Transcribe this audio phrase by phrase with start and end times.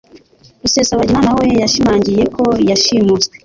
[0.63, 3.35] Rusesabagina na we yashimangiye ko yashimuswe